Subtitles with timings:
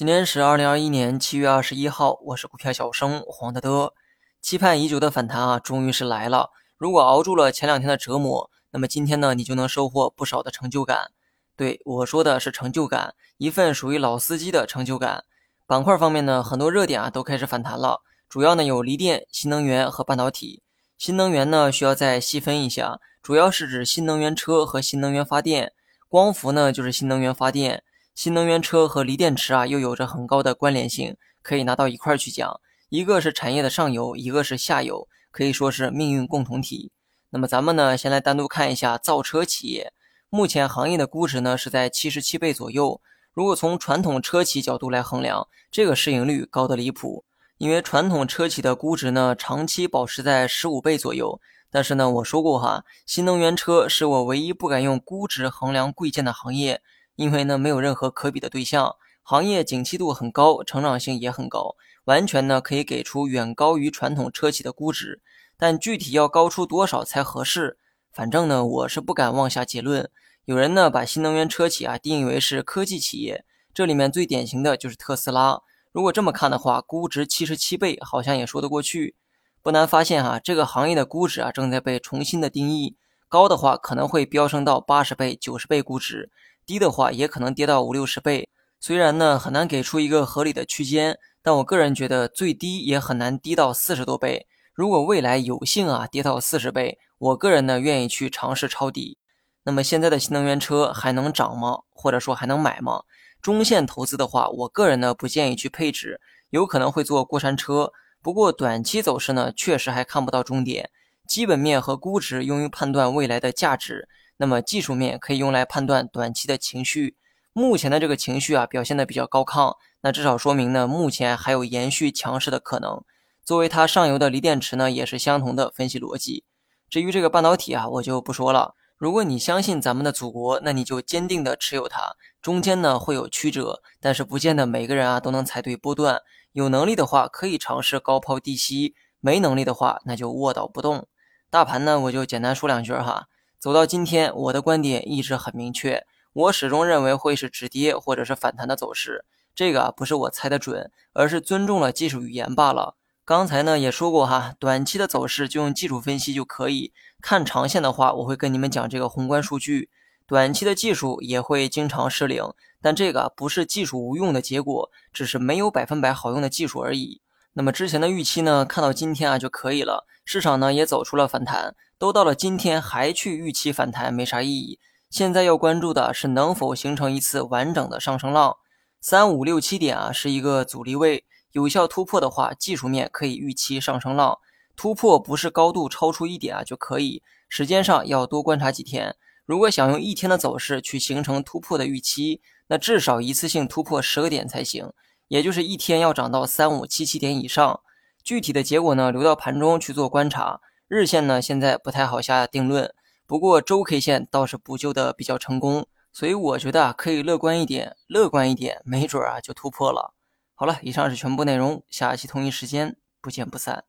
[0.00, 3.92] 今天是二零二一年七月二十一号，我是股票小生黄德德。
[4.40, 6.48] 期盼已久的反弹啊，终于是来了。
[6.78, 11.10] 如果熬住了前两天的折磨，那么今天呢，你就能收获不少的成就感。
[11.54, 15.24] 对我说的是成就感，一份属于老司机的成就感。
[15.66, 20.62] 板块方面呢，很多热点啊都开始反弹了，主要呢有锂电、新能源和半导体。
[20.96, 25.74] 新能源呢需要再细分一下，主要是指新能源车和新能源发电。
[26.08, 27.84] 光伏呢就是新能源发电。
[28.14, 32.60] 新能源车和锂电池啊，又有着很高的关联性，可以拿到一块儿去讲。
[32.88, 36.90] 一个是产业的上游，一个是下游，可以说是命运共同体。
[37.30, 39.92] 那么咱们呢，先来单独看一下造车企业。
[40.28, 43.00] 目前行业的估值呢是在七十七倍左右。
[43.32, 47.24] 如果从传统车企角度来衡量，这个市盈率高得离谱。
[47.58, 51.40] 因为传统车企的估值呢，长期保持在十五倍左右。
[51.70, 56.82] 但是呢，我说过哈，新能源车是我唯一不敢用估值衡量贵贱的行业。
[57.20, 65.20] 因为呢，没有任何可比的对象，行业景气度很高，成长性也很高，完全呢可以给出远高于传统车企的估值。
[65.58, 67.76] 但具体要高出多少才合适？
[68.10, 70.10] 反正呢，我是不敢妄下结论。
[70.46, 75.60] 有人呢把新能源车企啊定义为是科技企业，这里面最典型的就是特斯拉。
[75.92, 79.14] 如果这么看的话，估值七十七倍好像也说得过去。
[79.60, 82.96] 不难发现哈，这个行业的估值啊正在被重新的定义，
[83.28, 86.30] 高的话可能会飙升到八十倍、九十倍估值。
[86.70, 94.46] 低的话也可能跌到五六十倍，虽然呢很难给出一个合理的区间，但我个人觉得最低也很难低到四十多倍。
[94.72, 99.18] 如果未来有幸啊跌到四十倍，我个人呢愿意去尝试抄底。
[99.64, 101.80] 那么现在的新能源车还能涨吗？
[101.90, 103.02] 或者说还能买吗？
[103.42, 107.92] 中线投资的话，我个人呢不建议去配置，有可能会做过山车。
[108.22, 110.88] 不过短期走势呢确实还看不到终点，
[111.26, 114.08] 基本面和估值用于判断未来的价值。
[114.40, 117.14] 那么技术面可以用来判断短期的情绪，
[117.52, 123.04] 目前的这个情绪啊表现的比较高亢，那至少说明呢目前还有延续强势的可能。
[123.44, 126.44] 作为它上游的锂电池呢，也是相同的分析逻辑。
[126.88, 128.74] 至于这个半导体啊，我就不说了。
[128.96, 132.16] 如果你相信咱们的祖国，那你就坚定的持有它。
[132.40, 136.22] 中间呢会有曲折，但是不见得每个人啊都能踩对波段。
[136.52, 141.06] 有能力的话可以尝试高抛低吸，没能力的话那就卧倒不动。
[141.50, 143.26] 大盘呢我就简单说两句哈。
[143.60, 149.26] 走到今天，我的观点一直很明确，我始终认为会是止跌或者是反弹的走势。
[149.54, 152.96] 这个不是我猜的准，而是尊重了技术语言罢了。
[153.22, 156.94] 刚才呢也说过哈，短期的走势就用技术分析就可以。
[157.20, 159.90] 看长线的话，我会跟你们讲这个宏观数据。
[160.26, 162.42] 短期的技术也会经常失灵，
[162.80, 167.20] 但这个不是技术无用的结果，只是没有百分百好用的技术而已。
[167.54, 170.06] 那么之前的预期呢，看到今天啊就可以了。
[170.24, 171.74] 市场呢也走出了反弹。
[171.98, 174.78] 都到了今天还去预期反弹没啥意义。
[175.10, 178.56] 现在要关注的是能否形成一次完整的上升浪。
[179.02, 184.38] 三五六七点啊是一个阻力位，有效突破的话，技术面可以预期上升浪。
[184.74, 189.14] 突破不是高度超出一点啊就可以，时间上要多观察几天。
[189.44, 194.90] 如果想用一天的走势去形成突破的预期，那至少一次性突破十个点才行，
[195.30, 197.80] 也就是一天要涨到三五七七点以上。
[198.24, 200.60] 具体的结果呢，留到盘中去做观察。
[200.88, 202.92] 日线呢，现在不太好下定论，
[203.28, 210.14] 不过周 K 线倒是补救的比较成功，所以我觉得啊，可以乐观一点，乐观一点，没准啊就突破了。
[210.54, 213.84] 好了，以上是全部内容，下期同一时间不见不散。